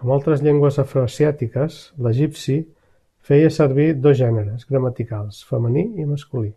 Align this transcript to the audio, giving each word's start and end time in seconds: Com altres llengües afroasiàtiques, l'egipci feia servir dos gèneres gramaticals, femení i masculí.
Com 0.00 0.10
altres 0.16 0.42
llengües 0.48 0.76
afroasiàtiques, 0.82 1.78
l'egipci 2.06 2.56
feia 3.32 3.50
servir 3.58 3.88
dos 4.06 4.16
gèneres 4.22 4.70
gramaticals, 4.70 5.42
femení 5.52 5.84
i 6.04 6.08
masculí. 6.14 6.54